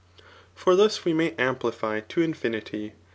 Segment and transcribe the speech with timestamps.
[0.57, 2.93] .F0r thus we may amplify ta infinity.